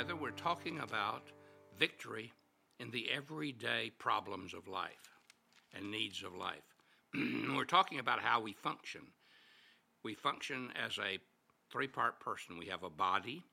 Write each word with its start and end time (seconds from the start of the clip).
together, 0.00 0.16
we're 0.16 0.30
talking 0.30 0.78
about 0.78 1.24
victory 1.78 2.32
in 2.78 2.90
the 2.90 3.10
everyday 3.10 3.90
problems 3.98 4.54
of 4.54 4.66
life 4.66 5.10
and 5.74 5.90
needs 5.90 6.22
of 6.22 6.34
life. 6.34 6.64
we're 7.54 7.64
talking 7.66 7.98
about 7.98 8.20
how 8.20 8.40
we 8.40 8.54
function. 8.54 9.02
We 10.02 10.14
function 10.14 10.70
as 10.82 10.96
a 10.96 11.18
three 11.70 11.86
part 11.86 12.18
person. 12.18 12.56
We 12.58 12.68
have 12.68 12.82
a 12.82 12.88
body 12.88 13.44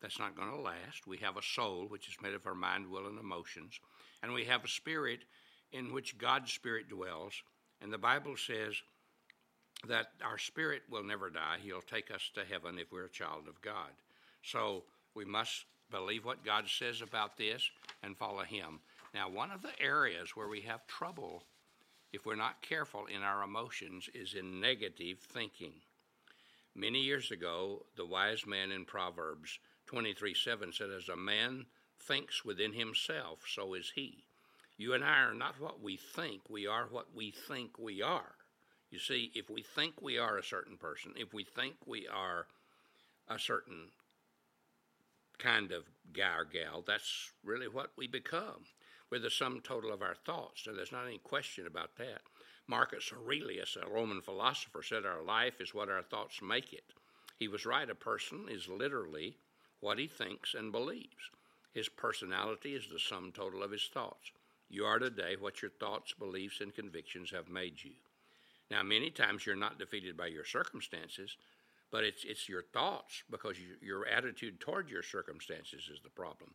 that's 0.00 0.18
not 0.18 0.34
going 0.34 0.48
to 0.48 0.56
last, 0.56 1.06
we 1.06 1.18
have 1.18 1.36
a 1.36 1.42
soul, 1.42 1.84
which 1.88 2.08
is 2.08 2.16
made 2.22 2.32
of 2.32 2.46
our 2.46 2.54
mind, 2.54 2.86
will, 2.86 3.06
and 3.06 3.18
emotions, 3.18 3.78
and 4.22 4.32
we 4.32 4.44
have 4.44 4.64
a 4.64 4.68
spirit 4.68 5.20
in 5.70 5.92
which 5.92 6.16
God's 6.16 6.50
spirit 6.50 6.88
dwells. 6.88 7.34
And 7.82 7.92
the 7.92 7.98
Bible 7.98 8.36
says 8.38 8.74
that 9.86 10.06
our 10.24 10.38
spirit 10.38 10.80
will 10.90 11.04
never 11.04 11.28
die. 11.28 11.58
He'll 11.62 11.82
take 11.82 12.10
us 12.10 12.30
to 12.36 12.44
heaven 12.50 12.78
if 12.78 12.90
we're 12.90 13.04
a 13.04 13.10
child 13.10 13.48
of 13.48 13.60
God. 13.60 13.90
So 14.42 14.84
we 15.14 15.24
must 15.26 15.66
believe 15.94 16.24
what 16.24 16.44
God 16.44 16.64
says 16.68 17.00
about 17.02 17.36
this 17.36 17.70
and 18.02 18.16
follow 18.16 18.42
Him. 18.42 18.80
Now, 19.14 19.28
one 19.28 19.52
of 19.52 19.62
the 19.62 19.80
areas 19.80 20.30
where 20.34 20.48
we 20.48 20.62
have 20.62 20.86
trouble, 20.88 21.44
if 22.12 22.26
we're 22.26 22.34
not 22.34 22.62
careful 22.62 23.06
in 23.06 23.22
our 23.22 23.44
emotions, 23.44 24.08
is 24.12 24.34
in 24.34 24.60
negative 24.60 25.18
thinking. 25.20 25.74
Many 26.74 26.98
years 26.98 27.30
ago, 27.30 27.86
the 27.96 28.04
wise 28.04 28.44
man 28.44 28.72
in 28.72 28.84
Proverbs 28.84 29.60
23 29.86 30.34
7 30.34 30.72
said, 30.72 30.90
As 30.90 31.08
a 31.08 31.16
man 31.16 31.66
thinks 32.00 32.44
within 32.44 32.72
himself, 32.72 33.44
so 33.46 33.74
is 33.74 33.92
he. 33.94 34.24
You 34.76 34.94
and 34.94 35.04
I 35.04 35.20
are 35.20 35.34
not 35.34 35.60
what 35.60 35.80
we 35.80 35.96
think, 35.96 36.50
we 36.50 36.66
are 36.66 36.86
what 36.90 37.14
we 37.14 37.30
think 37.30 37.78
we 37.78 38.02
are. 38.02 38.34
You 38.90 38.98
see, 38.98 39.30
if 39.36 39.48
we 39.48 39.62
think 39.62 40.02
we 40.02 40.18
are 40.18 40.38
a 40.38 40.44
certain 40.44 40.76
person, 40.76 41.12
if 41.16 41.32
we 41.32 41.44
think 41.44 41.74
we 41.86 42.08
are 42.08 42.46
a 43.28 43.38
certain 43.38 43.90
kind 45.38 45.72
of 45.72 45.84
guy 46.12 46.36
or 46.36 46.44
gal, 46.44 46.82
that's 46.86 47.32
really 47.42 47.68
what 47.68 47.90
we 47.96 48.06
become. 48.06 48.64
We're 49.10 49.18
the 49.18 49.30
sum 49.30 49.60
total 49.62 49.92
of 49.92 50.02
our 50.02 50.14
thoughts, 50.14 50.66
and 50.66 50.76
there's 50.76 50.92
not 50.92 51.06
any 51.06 51.18
question 51.18 51.66
about 51.66 51.96
that. 51.98 52.22
Marcus 52.66 53.12
Aurelius, 53.12 53.76
a 53.76 53.88
Roman 53.88 54.22
philosopher, 54.22 54.82
said 54.82 55.04
our 55.04 55.22
life 55.22 55.60
is 55.60 55.74
what 55.74 55.90
our 55.90 56.02
thoughts 56.02 56.40
make 56.42 56.72
it. 56.72 56.84
He 57.38 57.48
was 57.48 57.66
right. 57.66 57.88
A 57.88 57.94
person 57.94 58.46
is 58.48 58.68
literally 58.68 59.36
what 59.80 59.98
he 59.98 60.06
thinks 60.06 60.54
and 60.54 60.72
believes. 60.72 61.30
His 61.72 61.88
personality 61.88 62.74
is 62.74 62.88
the 62.88 62.98
sum 62.98 63.32
total 63.32 63.62
of 63.62 63.70
his 63.70 63.90
thoughts. 63.92 64.30
You 64.70 64.86
are 64.86 64.98
today 64.98 65.36
what 65.38 65.60
your 65.60 65.72
thoughts, 65.72 66.14
beliefs, 66.14 66.60
and 66.60 66.74
convictions 66.74 67.30
have 67.32 67.48
made 67.48 67.82
you. 67.82 67.92
Now, 68.70 68.82
many 68.82 69.10
times 69.10 69.44
you're 69.44 69.56
not 69.56 69.78
defeated 69.78 70.16
by 70.16 70.28
your 70.28 70.44
circumstances, 70.44 71.36
but 71.94 72.02
it's, 72.02 72.24
it's 72.24 72.48
your 72.48 72.64
thoughts 72.72 73.22
because 73.30 73.56
you, 73.56 73.76
your 73.80 74.04
attitude 74.08 74.58
toward 74.58 74.90
your 74.90 75.04
circumstances 75.04 75.88
is 75.94 76.00
the 76.02 76.10
problem. 76.10 76.50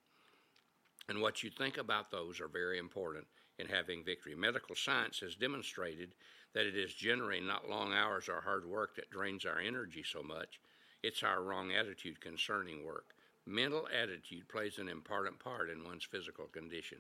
And 1.08 1.22
what 1.22 1.44
you 1.44 1.50
think 1.50 1.78
about 1.78 2.12
those 2.12 2.42
are 2.42 2.50
very 2.50 2.78
important 2.78 3.26
in 3.58 3.66
having 3.66 4.04
victory. 4.04 4.36
Medical 4.36 4.76
science 4.76 5.22
has 5.22 5.36
demonstrated 5.36 6.14
that 6.54 6.66
it 6.66 6.76
is 6.76 6.94
generally 6.94 7.40
not 7.40 7.70
long 7.70 7.94
hours 7.94 8.28
or 8.28 8.42
hard 8.42 8.66
work 8.66 8.98
that 8.98 9.12
drains 9.12 9.46
our 9.46 9.60
energy 9.60 10.04
so 10.04 10.22
much, 10.22 10.60
it's 11.04 11.24
our 11.24 11.42
wrong 11.42 11.72
attitude 11.72 12.20
concerning 12.20 12.86
work. 12.86 13.16
Mental 13.46 13.88
attitude 13.98 14.50
plays 14.50 14.78
an 14.78 14.90
important 14.90 15.40
part 15.40 15.70
in 15.70 15.86
one's 15.86 16.04
physical 16.04 16.48
condition. 16.48 16.98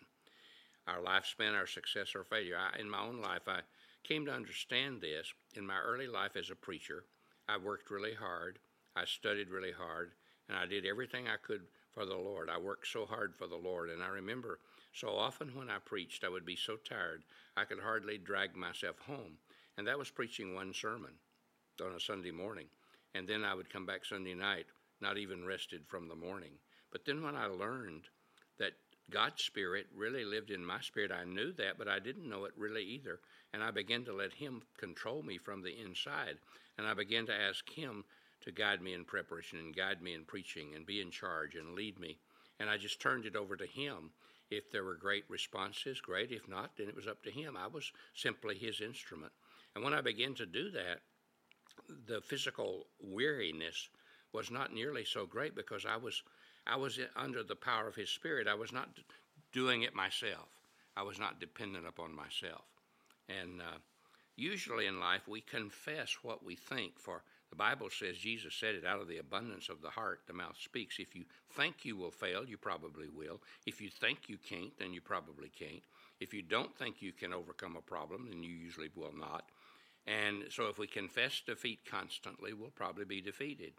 Our 0.87 1.01
lifespan, 1.01 1.57
our 1.57 1.67
success 1.67 2.15
or 2.15 2.23
failure. 2.23 2.55
I, 2.57 2.79
in 2.79 2.89
my 2.89 3.01
own 3.01 3.21
life, 3.21 3.49
I 3.49 3.59
came 4.05 4.25
to 4.27 4.31
understand 4.31 5.01
this 5.01 5.27
in 5.57 5.67
my 5.67 5.79
early 5.85 6.07
life 6.07 6.37
as 6.37 6.49
a 6.49 6.55
preacher. 6.55 7.03
I 7.49 7.57
worked 7.57 7.89
really 7.89 8.13
hard, 8.13 8.59
I 8.95 9.05
studied 9.05 9.49
really 9.49 9.71
hard, 9.71 10.11
and 10.47 10.57
I 10.57 10.67
did 10.67 10.85
everything 10.85 11.27
I 11.27 11.37
could 11.37 11.61
for 11.91 12.05
the 12.05 12.15
Lord. 12.15 12.47
I 12.47 12.59
worked 12.59 12.87
so 12.87 13.07
hard 13.07 13.33
for 13.35 13.47
the 13.47 13.55
Lord, 13.55 13.89
and 13.89 14.03
I 14.03 14.07
remember 14.09 14.59
so 14.93 15.09
often 15.09 15.55
when 15.55 15.69
I 15.69 15.79
preached, 15.83 16.23
I 16.23 16.29
would 16.29 16.45
be 16.45 16.55
so 16.55 16.77
tired 16.77 17.23
I 17.57 17.65
could 17.65 17.79
hardly 17.79 18.19
drag 18.19 18.55
myself 18.55 18.99
home. 18.99 19.37
And 19.77 19.87
that 19.87 19.97
was 19.97 20.11
preaching 20.11 20.53
one 20.53 20.73
sermon 20.73 21.13
on 21.83 21.95
a 21.95 21.99
Sunday 21.99 22.31
morning. 22.31 22.67
And 23.15 23.27
then 23.27 23.43
I 23.43 23.55
would 23.55 23.71
come 23.71 23.85
back 23.85 24.05
Sunday 24.05 24.35
night, 24.35 24.67
not 25.01 25.17
even 25.17 25.45
rested 25.45 25.87
from 25.87 26.07
the 26.07 26.15
morning. 26.15 26.51
But 26.91 27.05
then 27.05 27.23
when 27.23 27.35
I 27.35 27.47
learned 27.47 28.03
that 28.59 28.73
God's 29.09 29.43
Spirit 29.43 29.87
really 29.95 30.23
lived 30.23 30.51
in 30.51 30.65
my 30.65 30.79
spirit. 30.81 31.11
I 31.11 31.25
knew 31.25 31.51
that, 31.53 31.77
but 31.77 31.87
I 31.87 31.99
didn't 31.99 32.29
know 32.29 32.45
it 32.45 32.53
really 32.57 32.83
either. 32.83 33.19
And 33.53 33.63
I 33.63 33.71
began 33.71 34.05
to 34.05 34.13
let 34.13 34.33
Him 34.33 34.61
control 34.77 35.23
me 35.23 35.37
from 35.37 35.61
the 35.61 35.79
inside. 35.79 36.37
And 36.77 36.87
I 36.87 36.93
began 36.93 37.25
to 37.27 37.33
ask 37.33 37.69
Him 37.69 38.03
to 38.41 38.51
guide 38.51 38.81
me 38.81 38.93
in 38.93 39.05
preparation 39.05 39.59
and 39.59 39.75
guide 39.75 40.01
me 40.01 40.13
in 40.13 40.23
preaching 40.23 40.75
and 40.75 40.85
be 40.85 41.01
in 41.01 41.11
charge 41.11 41.55
and 41.55 41.75
lead 41.75 41.99
me. 41.99 42.17
And 42.59 42.69
I 42.69 42.77
just 42.77 43.01
turned 43.01 43.25
it 43.25 43.35
over 43.35 43.55
to 43.55 43.65
Him. 43.65 44.11
If 44.51 44.71
there 44.71 44.83
were 44.83 44.95
great 44.95 45.25
responses, 45.29 46.01
great. 46.01 46.31
If 46.31 46.47
not, 46.47 46.71
then 46.77 46.87
it 46.87 46.95
was 46.95 47.07
up 47.07 47.23
to 47.23 47.31
Him. 47.31 47.57
I 47.57 47.67
was 47.67 47.91
simply 48.15 48.55
His 48.57 48.81
instrument. 48.81 49.31
And 49.75 49.83
when 49.83 49.93
I 49.93 50.01
began 50.01 50.33
to 50.35 50.45
do 50.45 50.71
that, 50.71 51.01
the 52.07 52.21
physical 52.21 52.85
weariness 53.01 53.89
was 54.33 54.51
not 54.51 54.73
nearly 54.73 55.05
so 55.05 55.25
great 55.25 55.55
because 55.55 55.85
I 55.85 55.97
was 55.97 56.23
I 56.69 56.75
was 56.75 56.99
under 57.15 57.43
the 57.43 57.55
power 57.55 57.87
of 57.87 57.95
His 57.95 58.09
Spirit. 58.09 58.47
I 58.47 58.53
was 58.53 58.71
not 58.71 58.89
doing 59.51 59.81
it 59.81 59.95
myself. 59.95 60.47
I 60.95 61.03
was 61.03 61.19
not 61.19 61.39
dependent 61.39 61.87
upon 61.87 62.15
myself. 62.15 62.65
And 63.27 63.61
uh, 63.61 63.77
usually 64.35 64.85
in 64.85 64.99
life, 64.99 65.27
we 65.27 65.41
confess 65.41 66.17
what 66.21 66.43
we 66.43 66.55
think. 66.55 66.99
For 66.99 67.23
the 67.49 67.55
Bible 67.55 67.89
says, 67.89 68.17
Jesus 68.17 68.53
said 68.53 68.75
it, 68.75 68.85
out 68.85 69.01
of 69.01 69.07
the 69.07 69.17
abundance 69.17 69.69
of 69.69 69.81
the 69.81 69.89
heart, 69.89 70.21
the 70.27 70.33
mouth 70.33 70.57
speaks. 70.61 70.99
If 70.99 71.15
you 71.15 71.25
think 71.55 71.83
you 71.83 71.95
will 71.95 72.11
fail, 72.11 72.45
you 72.45 72.57
probably 72.57 73.09
will. 73.09 73.41
If 73.65 73.81
you 73.81 73.89
think 73.89 74.27
you 74.27 74.37
can't, 74.37 74.77
then 74.77 74.93
you 74.93 75.01
probably 75.01 75.49
can't. 75.49 75.83
If 76.19 76.33
you 76.33 76.41
don't 76.41 76.75
think 76.77 77.01
you 77.01 77.13
can 77.13 77.33
overcome 77.33 77.77
a 77.77 77.81
problem, 77.81 78.27
then 78.29 78.43
you 78.43 78.51
usually 78.51 78.89
will 78.95 79.13
not. 79.17 79.45
And 80.05 80.45
so 80.49 80.67
if 80.67 80.77
we 80.77 80.87
confess 80.87 81.41
defeat 81.45 81.79
constantly, 81.89 82.53
we'll 82.53 82.69
probably 82.69 83.05
be 83.05 83.21
defeated. 83.21 83.73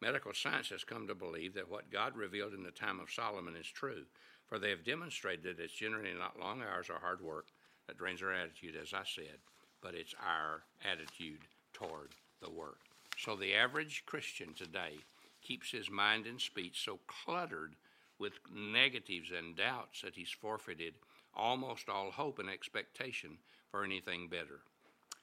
Medical 0.00 0.32
science 0.32 0.70
has 0.70 0.82
come 0.82 1.06
to 1.06 1.14
believe 1.14 1.54
that 1.54 1.70
what 1.70 1.90
God 1.90 2.16
revealed 2.16 2.54
in 2.54 2.62
the 2.62 2.70
time 2.70 3.00
of 3.00 3.10
Solomon 3.10 3.54
is 3.54 3.66
true, 3.66 4.04
for 4.46 4.58
they 4.58 4.70
have 4.70 4.84
demonstrated 4.84 5.44
that 5.44 5.62
it's 5.62 5.74
generally 5.74 6.12
not 6.18 6.40
long 6.40 6.62
hours 6.62 6.88
or 6.88 6.98
hard 6.98 7.20
work 7.20 7.46
that 7.86 7.98
drains 7.98 8.22
our 8.22 8.32
attitude, 8.32 8.76
as 8.80 8.94
I 8.94 9.02
said, 9.04 9.38
but 9.82 9.94
it's 9.94 10.14
our 10.26 10.62
attitude 10.90 11.40
toward 11.72 12.10
the 12.42 12.50
work. 12.50 12.78
So 13.18 13.36
the 13.36 13.54
average 13.54 14.04
Christian 14.06 14.54
today 14.54 14.94
keeps 15.42 15.70
his 15.70 15.90
mind 15.90 16.26
and 16.26 16.40
speech 16.40 16.82
so 16.84 16.98
cluttered 17.06 17.74
with 18.18 18.32
negatives 18.54 19.30
and 19.36 19.56
doubts 19.56 20.00
that 20.02 20.14
he's 20.14 20.30
forfeited 20.30 20.94
almost 21.34 21.88
all 21.88 22.10
hope 22.10 22.38
and 22.38 22.48
expectation 22.48 23.38
for 23.70 23.84
anything 23.84 24.28
better. 24.28 24.60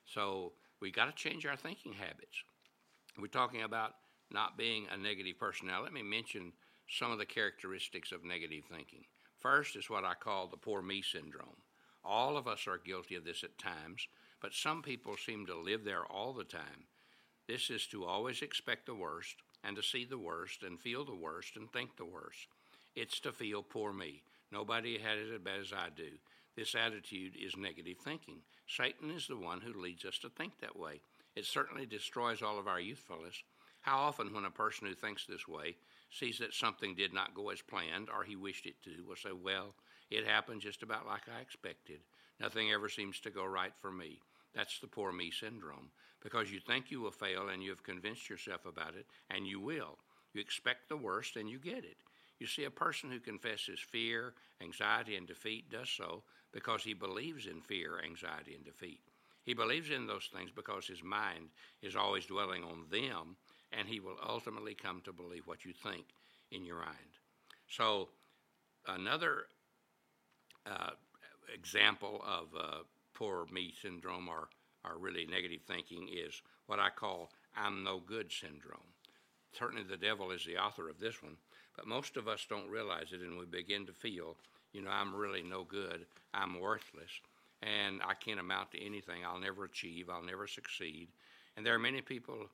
So 0.05 0.53
we 0.79 0.91
got 0.91 1.05
to 1.05 1.23
change 1.23 1.45
our 1.45 1.55
thinking 1.55 1.93
habits. 1.93 2.43
We're 3.19 3.27
talking 3.27 3.63
about 3.63 3.95
not 4.31 4.57
being 4.57 4.87
a 4.91 4.97
negative 4.97 5.39
person. 5.39 5.67
Now, 5.67 5.83
let 5.83 5.93
me 5.93 6.03
mention 6.03 6.53
some 6.89 7.11
of 7.11 7.17
the 7.17 7.25
characteristics 7.25 8.11
of 8.11 8.23
negative 8.23 8.63
thinking. 8.69 9.05
First 9.37 9.75
is 9.75 9.89
what 9.89 10.03
I 10.03 10.13
call 10.13 10.47
the 10.47 10.57
poor 10.57 10.81
me 10.81 11.01
syndrome. 11.01 11.61
All 12.03 12.37
of 12.37 12.47
us 12.47 12.67
are 12.67 12.77
guilty 12.77 13.15
of 13.15 13.25
this 13.25 13.43
at 13.43 13.57
times, 13.57 14.07
but 14.41 14.53
some 14.53 14.81
people 14.81 15.17
seem 15.17 15.45
to 15.45 15.57
live 15.57 15.83
there 15.83 16.05
all 16.05 16.33
the 16.33 16.43
time. 16.43 16.87
This 17.47 17.69
is 17.69 17.85
to 17.87 18.05
always 18.05 18.41
expect 18.41 18.85
the 18.85 18.95
worst 18.95 19.35
and 19.63 19.75
to 19.75 19.83
see 19.83 20.05
the 20.05 20.17
worst 20.17 20.63
and 20.63 20.79
feel 20.79 21.05
the 21.05 21.15
worst 21.15 21.55
and 21.55 21.71
think 21.71 21.95
the 21.97 22.05
worst. 22.05 22.47
It's 22.95 23.19
to 23.21 23.31
feel 23.31 23.63
poor 23.63 23.93
me. 23.93 24.23
Nobody 24.51 24.97
had 24.97 25.17
it 25.17 25.33
as 25.33 25.41
bad 25.41 25.59
as 25.61 25.73
I 25.73 25.89
do. 25.95 26.09
This 26.55 26.75
attitude 26.75 27.33
is 27.35 27.55
negative 27.55 27.97
thinking. 28.03 28.39
Satan 28.67 29.11
is 29.11 29.27
the 29.27 29.37
one 29.37 29.61
who 29.61 29.79
leads 29.79 30.05
us 30.05 30.17
to 30.19 30.29
think 30.29 30.59
that 30.59 30.77
way. 30.77 31.01
It 31.35 31.45
certainly 31.45 31.85
destroys 31.85 32.41
all 32.41 32.57
of 32.57 32.67
our 32.67 32.79
youthfulness 32.79 33.43
how 33.87 33.99
often, 33.99 34.33
when 34.33 34.43
a 34.43 34.51
person 34.51 34.85
who 34.85 34.93
thinks 34.93 35.25
this 35.25 35.47
way 35.47 35.77
sees 36.11 36.39
that 36.39 36.53
something 36.53 36.93
did 36.93 37.13
not 37.13 37.33
go 37.33 37.51
as 37.51 37.61
planned 37.61 38.09
or 38.09 38.21
he 38.25 38.35
wished 38.35 38.65
it 38.65 38.75
to, 38.83 39.05
will 39.07 39.15
say, 39.15 39.31
Well, 39.31 39.75
it 40.09 40.27
happened 40.27 40.59
just 40.59 40.83
about 40.83 41.07
like 41.07 41.29
I 41.33 41.39
expected. 41.39 42.01
Nothing 42.37 42.69
ever 42.69 42.89
seems 42.89 43.21
to 43.21 43.29
go 43.29 43.45
right 43.45 43.71
for 43.79 43.89
me. 43.89 44.19
That's 44.53 44.79
the 44.81 44.87
poor 44.87 45.13
me 45.13 45.31
syndrome. 45.31 45.89
Because 46.21 46.51
you 46.51 46.59
think 46.59 46.91
you 46.91 46.99
will 46.99 47.11
fail 47.11 47.47
and 47.47 47.63
you 47.63 47.69
have 47.69 47.81
convinced 47.81 48.29
yourself 48.29 48.65
about 48.65 48.95
it, 48.95 49.05
and 49.29 49.47
you 49.47 49.61
will. 49.61 49.97
You 50.33 50.41
expect 50.41 50.89
the 50.89 50.97
worst 50.97 51.37
and 51.37 51.49
you 51.49 51.57
get 51.57 51.85
it. 51.85 51.97
You 52.39 52.47
see, 52.47 52.65
a 52.65 52.69
person 52.69 53.09
who 53.09 53.21
confesses 53.21 53.79
fear, 53.79 54.33
anxiety, 54.61 55.15
and 55.15 55.25
defeat 55.25 55.71
does 55.71 55.89
so 55.89 56.23
because 56.51 56.83
he 56.83 56.93
believes 56.93 57.47
in 57.47 57.61
fear, 57.61 58.01
anxiety, 58.03 58.53
and 58.53 58.65
defeat. 58.65 58.99
He 59.43 59.53
believes 59.53 59.91
in 59.91 60.07
those 60.07 60.29
things 60.35 60.51
because 60.53 60.87
his 60.87 61.01
mind 61.01 61.51
is 61.81 61.95
always 61.95 62.25
dwelling 62.25 62.65
on 62.65 62.83
them 62.91 63.37
and 63.71 63.87
he 63.87 63.99
will 63.99 64.17
ultimately 64.27 64.73
come 64.73 65.01
to 65.05 65.13
believe 65.13 65.45
what 65.45 65.65
you 65.65 65.73
think 65.73 66.05
in 66.51 66.65
your 66.65 66.77
mind. 66.77 66.95
So, 67.69 68.09
another 68.87 69.47
uh, 70.65 70.91
example 71.53 72.23
of 72.25 72.47
uh, 72.57 72.77
poor 73.13 73.45
me 73.51 73.73
syndrome 73.81 74.27
or, 74.29 74.49
or 74.85 74.97
really 74.97 75.25
negative 75.25 75.61
thinking 75.67 76.07
is 76.11 76.41
what 76.67 76.79
I 76.79 76.89
call 76.89 77.31
I'm 77.55 77.83
no 77.83 77.99
good 77.99 78.31
syndrome. 78.31 78.79
Certainly, 79.57 79.85
the 79.89 79.97
devil 79.97 80.31
is 80.31 80.45
the 80.45 80.57
author 80.57 80.89
of 80.89 80.99
this 80.99 81.23
one 81.23 81.37
But 81.75 81.87
most 81.87 82.17
of 82.17 82.27
us 82.27 82.45
don't 82.47 82.69
realize 82.69 83.11
it, 83.11 83.21
and 83.21 83.37
we 83.37 83.45
begin 83.45 83.85
to 83.87 83.93
feel, 83.93 84.35
you 84.71 84.81
know, 84.81 84.91
I'm 84.91 85.15
really 85.15 85.41
no 85.41 85.63
good, 85.63 86.05
I'm 86.33 86.59
worthless, 86.59 87.09
and 87.63 88.01
I 88.03 88.13
can't 88.13 88.39
amount 88.39 88.71
to 88.71 88.85
anything. 88.85 89.25
I'll 89.25 89.39
never 89.39 89.65
achieve, 89.65 90.09
I'll 90.09 90.23
never 90.23 90.47
succeed. 90.47 91.07
And 91.55 91.65
there 91.65 91.73
are 91.73 91.79
many 91.79 92.01
people 92.01 92.49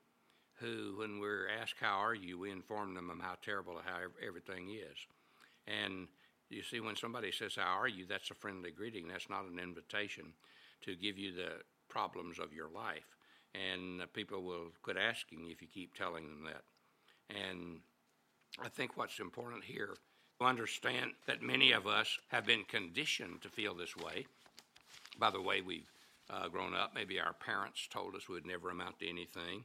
who, 0.63 0.97
when 0.97 1.19
we're 1.19 1.47
asked, 1.61 1.75
How 1.79 1.97
are 2.03 2.15
you? 2.15 2.39
we 2.39 2.51
inform 2.51 2.93
them 2.93 3.09
of 3.09 3.19
how 3.19 3.35
terrible 3.43 3.79
how 3.83 3.99
everything 4.25 4.69
is. 4.69 4.97
And 5.67 6.07
you 6.49 6.63
see, 6.63 6.79
when 6.79 6.95
somebody 6.95 7.31
says, 7.31 7.55
How 7.55 7.79
are 7.79 7.87
you? 7.87 8.05
that's 8.07 8.31
a 8.31 8.35
friendly 8.35 8.71
greeting. 8.71 9.07
That's 9.07 9.29
not 9.29 9.45
an 9.45 9.59
invitation 9.59 10.33
to 10.83 10.95
give 10.95 11.17
you 11.17 11.33
the 11.33 11.61
problems 11.89 12.39
of 12.39 12.53
your 12.53 12.69
life. 12.69 13.05
And 13.53 14.01
people 14.13 14.41
will 14.41 14.71
quit 14.81 14.97
asking 14.97 15.47
if 15.49 15.61
you 15.61 15.67
keep 15.71 15.95
telling 15.95 16.27
them 16.27 16.45
that. 16.45 16.63
And 17.29 17.79
I 18.63 18.69
think 18.69 18.97
what's 18.97 19.19
important 19.19 19.63
here 19.63 19.95
to 20.39 20.45
understand 20.45 21.11
that 21.27 21.41
many 21.41 21.71
of 21.71 21.87
us 21.87 22.17
have 22.29 22.45
been 22.45 22.63
conditioned 22.63 23.41
to 23.41 23.49
feel 23.49 23.75
this 23.75 23.95
way 23.95 24.25
by 25.19 25.29
the 25.29 25.41
way 25.41 25.61
we've 25.61 25.91
uh, 26.29 26.47
grown 26.47 26.73
up. 26.73 26.91
Maybe 26.95 27.19
our 27.19 27.33
parents 27.33 27.87
told 27.91 28.15
us 28.15 28.27
we'd 28.27 28.45
never 28.45 28.69
amount 28.69 28.99
to 28.99 29.09
anything. 29.09 29.63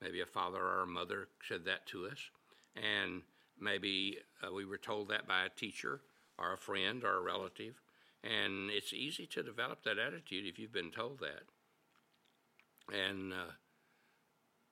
Maybe 0.00 0.20
a 0.20 0.26
father 0.26 0.60
or 0.60 0.82
a 0.82 0.86
mother 0.86 1.28
said 1.46 1.64
that 1.64 1.86
to 1.86 2.06
us. 2.06 2.30
And 2.76 3.22
maybe 3.60 4.18
uh, 4.42 4.52
we 4.52 4.64
were 4.64 4.78
told 4.78 5.08
that 5.08 5.26
by 5.26 5.44
a 5.44 5.48
teacher 5.48 6.00
or 6.38 6.52
a 6.52 6.58
friend 6.58 7.02
or 7.04 7.16
a 7.16 7.22
relative. 7.22 7.74
And 8.22 8.70
it's 8.70 8.92
easy 8.92 9.26
to 9.26 9.42
develop 9.42 9.82
that 9.84 9.98
attitude 9.98 10.46
if 10.46 10.58
you've 10.58 10.72
been 10.72 10.90
told 10.90 11.20
that. 11.20 11.42
And 12.96 13.32
uh, 13.32 13.52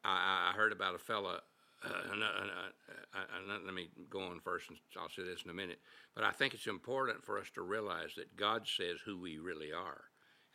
I, 0.04 0.50
I, 0.50 0.56
heard 0.56 0.72
about 0.72 0.94
a 0.94 0.98
fella. 0.98 1.40
Uh, 1.84 1.88
uh, 1.88 3.18
uh, 3.18 3.58
let 3.64 3.74
me 3.74 3.88
go 4.08 4.20
on 4.20 4.40
first, 4.40 4.70
and 4.70 4.78
I'll 4.98 5.10
say 5.10 5.22
this 5.22 5.42
in 5.44 5.50
a 5.50 5.54
minute. 5.54 5.78
But 6.14 6.24
I 6.24 6.30
think 6.30 6.54
it's 6.54 6.66
important 6.66 7.24
for 7.24 7.38
us 7.38 7.50
to 7.54 7.62
realize 7.62 8.14
that 8.16 8.36
God 8.36 8.66
says 8.66 8.96
who 9.04 9.20
we 9.20 9.38
really 9.38 9.72
are. 9.72 10.04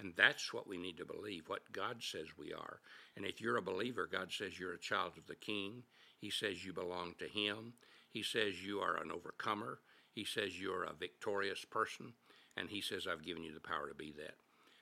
And 0.01 0.13
that's 0.17 0.51
what 0.51 0.67
we 0.67 0.77
need 0.77 0.97
to 0.97 1.05
believe, 1.05 1.43
what 1.47 1.71
God 1.71 1.97
says 2.01 2.25
we 2.37 2.53
are. 2.53 2.79
And 3.15 3.23
if 3.23 3.39
you're 3.39 3.57
a 3.57 3.61
believer, 3.61 4.09
God 4.11 4.31
says 4.31 4.59
you're 4.59 4.73
a 4.73 4.79
child 4.79 5.13
of 5.17 5.27
the 5.27 5.35
King. 5.35 5.83
He 6.17 6.31
says 6.31 6.65
you 6.65 6.73
belong 6.73 7.13
to 7.19 7.27
Him. 7.27 7.73
He 8.09 8.23
says 8.23 8.63
you 8.63 8.79
are 8.79 8.97
an 8.97 9.11
overcomer. 9.11 9.79
He 10.13 10.25
says 10.25 10.59
you're 10.59 10.83
a 10.83 10.93
victorious 10.93 11.63
person. 11.63 12.13
And 12.57 12.69
He 12.69 12.81
says, 12.81 13.05
I've 13.05 13.23
given 13.23 13.43
you 13.43 13.53
the 13.53 13.59
power 13.59 13.87
to 13.87 13.95
be 13.95 14.11
that. 14.17 14.35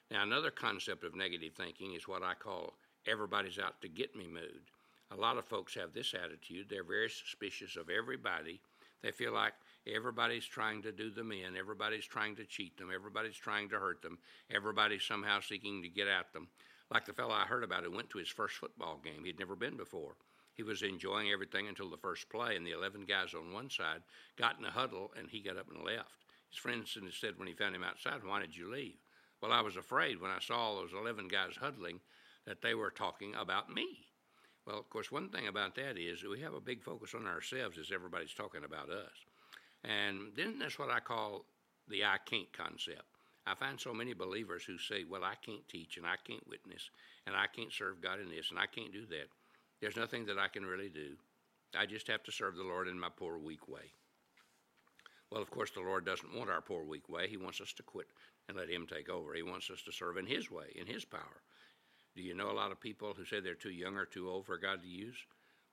Now, 0.10 0.24
another 0.24 0.51
concept 0.51 1.04
of 1.04 1.16
negative 1.16 1.54
thinking 1.54 1.94
is 1.94 2.07
what 2.07 2.24
I 2.24 2.33
call 2.33 2.74
everybody's 3.06 3.60
out 3.60 3.81
to 3.81 3.89
get 3.89 4.15
me 4.15 4.27
mood. 4.27 4.62
A 5.12 5.15
lot 5.15 5.38
of 5.38 5.45
folks 5.45 5.75
have 5.75 5.94
this 5.94 6.13
attitude. 6.13 6.68
They're 6.69 6.83
very 6.83 7.10
suspicious 7.10 7.75
of 7.75 7.89
everybody. 7.89 8.62
They 9.01 9.12
feel 9.12 9.34
like 9.34 9.54
everybody's 9.88 10.46
trying 10.46 10.81
to 10.84 10.92
do 10.92 11.10
them 11.10 11.31
in, 11.31 11.56
everybody's 11.57 12.06
trying 12.06 12.36
to 12.36 12.46
cheat 12.46 12.78
them, 12.78 12.92
everybody's 12.94 13.38
trying 13.38 13.69
to 13.69 13.80
hurt 13.80 14.01
them, 14.01 14.19
everybody's 14.54 15.04
somehow 15.04 15.40
seeking 15.40 15.81
to 15.81 15.90
get 15.90 16.07
at 16.07 16.34
them. 16.34 16.48
Like 16.92 17.06
the 17.06 17.13
fellow 17.13 17.34
I 17.34 17.46
heard 17.46 17.63
about 17.63 17.84
who 17.84 17.92
went 17.92 18.10
to 18.12 18.18
his 18.18 18.30
first 18.30 18.56
football 18.56 19.00
game, 19.04 19.24
he'd 19.24 19.40
never 19.40 19.56
been 19.56 19.78
before. 19.78 20.16
He 20.54 20.63
was 20.63 20.81
enjoying 20.81 21.31
everything 21.31 21.68
until 21.68 21.90
the 21.90 21.98
first 21.98 22.30
play, 22.30 22.57
and 22.57 22.66
the 22.68 22.72
11 22.72 23.06
guys 23.06 23.34
on 23.34 23.54
one 23.54 23.69
side 23.69 24.01
got 24.36 24.60
in 24.60 24.66
a 24.66 24.72
huddle, 24.72 25.13
and 25.18 25.30
he 25.30 25.40
got 25.40 25.57
up 25.57 25.69
and 25.74 25.86
left. 25.86 26.25
His 26.50 26.60
friends 26.60 26.98
said 27.12 27.38
when 27.38 27.48
he 27.48 27.54
found 27.54 27.75
him 27.75 27.84
outside, 27.84 28.24
Why 28.25 28.42
did 28.42 28.57
you 28.57 28.69
leave? 28.69 28.98
Well, 29.42 29.54
I 29.54 29.62
was 29.62 29.78
afraid 29.78 30.19
when 30.19 30.31
I 30.31 30.40
saw 30.40 30.57
all 30.57 30.75
those 30.75 30.92
11 30.92 31.30
guys 31.30 31.56
huddling 31.56 32.01
that 32.46 32.62
they 32.62 32.74
were 32.74 32.92
talking 32.92 33.36
about 33.36 33.74
me. 33.74 34.09
Well, 34.69 34.77
of 34.77 34.89
course, 34.92 35.12
one 35.12 35.30
thing 35.30 35.48
about 35.48 35.74
that 35.75 35.98
is 35.98 36.24
we 36.24 36.42
have 36.42 36.54
a 36.54 36.62
big 36.62 36.83
focus 36.83 37.16
on 37.16 37.25
ourselves 37.25 37.80
as 37.80 37.92
everybody's 37.92 38.36
talking 38.36 38.63
about 38.63 38.92
us. 38.92 39.25
And 39.83 40.30
then 40.36 40.60
that's 40.60 40.77
what 40.77 40.92
I 40.92 41.00
call 41.00 41.45
the 41.88 42.06
I 42.06 42.18
can't 42.24 42.54
concept. 42.54 43.01
I 43.48 43.56
find 43.56 43.80
so 43.80 43.95
many 43.95 44.13
believers 44.13 44.63
who 44.63 44.77
say, 44.77 45.06
Well, 45.10 45.24
I 45.24 45.33
can't 45.44 45.68
teach 45.68 45.98
and 45.98 46.06
I 46.06 46.18
can't 46.24 46.48
witness 46.48 46.92
and 47.25 47.36
I 47.36 47.48
can't 47.48 47.74
serve 47.74 48.00
God 48.00 48.19
in 48.19 48.30
this 48.30 48.51
and 48.51 48.60
I 48.60 48.68
can't 48.68 48.94
do 48.94 49.07
that. 49.07 49.30
There's 49.81 49.95
nothing 49.95 50.27
that 50.27 50.38
I 50.38 50.50
can 50.50 50.68
really 50.68 50.89
do. 50.89 51.15
I 51.75 51.88
just 51.88 52.07
have 52.07 52.22
to 52.25 52.31
serve 52.31 52.56
the 52.56 52.63
Lord 52.63 52.88
in 52.88 53.00
my 53.00 53.10
poor, 53.10 53.39
weak 53.39 53.68
way. 53.68 53.92
Well, 55.31 55.42
of 55.42 55.50
course, 55.50 55.72
the 55.72 55.81
Lord 55.81 56.06
doesn't 56.06 56.36
want 56.36 56.51
our 56.51 56.62
poor, 56.62 56.83
weak 56.83 57.10
way. 57.10 57.27
He 57.27 57.38
wants 57.38 57.60
us 57.60 57.74
to 57.74 57.83
quit 57.83 58.07
and 58.48 58.56
let 58.56 58.69
Him 58.69 58.86
take 58.86 59.10
over. 59.10 59.33
He 59.33 59.44
wants 59.44 59.72
us 59.72 59.81
to 59.83 59.92
serve 59.92 60.18
in 60.18 60.27
His 60.27 60.51
way, 60.51 60.65
in 60.75 60.86
His 60.86 61.06
power. 61.06 61.42
Do 62.19 62.25
you 62.25 62.36
know 62.36 62.51
a 62.51 62.60
lot 62.60 62.74
of 62.74 62.81
people 62.81 63.13
who 63.16 63.24
say 63.24 63.39
they're 63.39 63.54
too 63.54 63.71
young 63.71 63.95
or 63.95 64.04
too 64.04 64.30
old 64.30 64.45
for 64.45 64.57
God 64.57 64.81
to 64.81 64.89
use? 64.89 65.16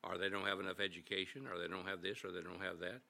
Or 0.04 0.16
they 0.16 0.28
don't 0.28 0.46
have 0.46 0.60
enough 0.60 0.78
education, 0.78 1.42
or 1.50 1.58
they 1.58 1.66
don't 1.66 1.88
have 1.88 2.02
this, 2.02 2.22
or 2.22 2.30
they 2.30 2.40
don't 2.40 2.62
have 2.62 2.78
that. 2.78 3.00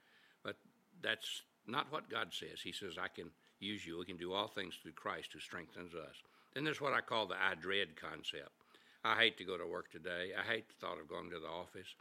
But 0.42 0.56
that's 1.02 1.42
not 1.66 1.92
what 1.92 2.08
God 2.08 2.28
says. 2.32 2.62
He 2.64 2.72
says, 2.72 2.96
I 2.96 3.08
can 3.08 3.28
use 3.60 3.86
you. 3.86 3.98
We 3.98 4.06
can 4.06 4.16
do 4.16 4.32
all 4.32 4.48
things 4.48 4.72
through 4.80 4.92
Christ 4.92 5.34
who 5.34 5.40
strengthens 5.40 5.92
us. 5.92 6.16
Then 6.54 6.64
there's 6.64 6.80
what 6.80 6.94
I 6.94 7.02
call 7.02 7.26
the 7.26 7.34
I 7.34 7.56
dread 7.60 8.00
concept. 8.00 8.56
I 9.04 9.16
hate 9.16 9.36
to 9.36 9.44
go 9.44 9.58
to 9.58 9.66
work 9.66 9.90
today. 9.90 10.30
I 10.32 10.50
hate 10.50 10.68
the 10.68 10.74
thought 10.80 10.98
of 10.98 11.06
going 11.06 11.28
to 11.28 11.38
the 11.38 11.46
office. 11.46 11.94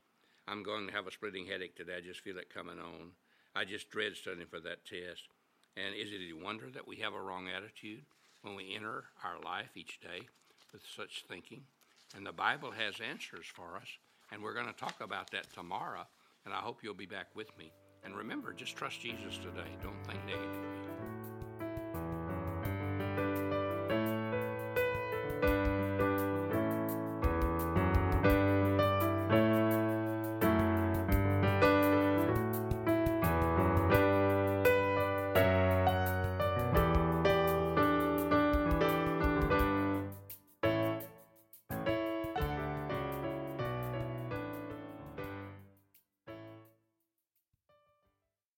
I'm 0.47 0.63
going 0.63 0.87
to 0.87 0.93
have 0.93 1.05
a 1.05 1.11
splitting 1.11 1.47
headache 1.47 1.75
today. 1.75 1.97
I 1.97 2.01
just 2.01 2.21
feel 2.21 2.37
it 2.37 2.53
coming 2.53 2.79
on. 2.79 3.11
I 3.53 3.65
just 3.65 3.89
dread 3.89 4.15
studying 4.15 4.47
for 4.47 4.61
that 4.61 4.85
test. 4.85 5.27
And 5.75 5.95
is 5.95 6.13
it 6.13 6.31
a 6.31 6.41
wonder 6.41 6.67
that 6.73 6.87
we 6.87 6.95
have 7.03 7.13
a 7.13 7.21
wrong 7.21 7.49
attitude 7.53 8.05
when 8.41 8.55
we 8.55 8.73
enter 8.73 9.03
our 9.21 9.41
life 9.43 9.75
each 9.75 9.99
day 9.99 10.29
with 10.75 10.83
such 10.95 11.23
thinking? 11.29 11.61
And 12.15 12.25
the 12.25 12.33
Bible 12.33 12.71
has 12.71 12.95
answers 12.99 13.45
for 13.45 13.77
us, 13.77 13.87
and 14.31 14.43
we're 14.43 14.53
going 14.53 14.67
to 14.67 14.73
talk 14.73 14.99
about 15.01 15.31
that 15.31 15.51
tomorrow, 15.53 16.05
and 16.43 16.53
I 16.53 16.57
hope 16.57 16.79
you'll 16.83 16.93
be 16.93 17.05
back 17.05 17.27
with 17.33 17.57
me. 17.57 17.71
And 18.03 18.15
remember, 18.15 18.53
just 18.53 18.75
trust 18.75 18.99
Jesus 18.99 19.37
today. 19.37 19.69
Don't 19.81 20.05
think 20.05 20.19
negatively. 20.25 20.84